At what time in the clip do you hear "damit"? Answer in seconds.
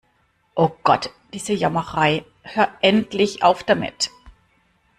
3.63-4.09